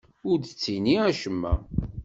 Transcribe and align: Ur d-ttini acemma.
Ur 0.29 0.37
d-ttini 0.39 0.95
acemma. 1.09 1.53